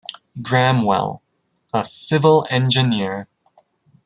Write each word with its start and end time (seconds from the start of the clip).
Bramwell, 0.35 1.21
a 1.75 1.85
civil 1.85 2.47
engineer. 2.49 3.27